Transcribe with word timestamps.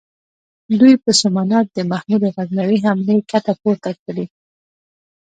دوی 0.79 0.93
په 1.03 1.11
سومنات 1.21 1.67
د 1.73 1.79
محمود 1.91 2.23
غزنوي 2.35 2.77
حملې 2.85 3.17
کته 3.31 3.53
پورته 3.61 3.91
کړې. 4.03 4.25